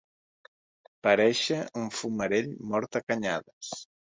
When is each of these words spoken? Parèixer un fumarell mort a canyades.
Parèixer 1.09 1.59
un 1.83 1.87
fumarell 1.99 2.51
mort 2.73 3.01
a 3.03 3.07
canyades. 3.07 3.73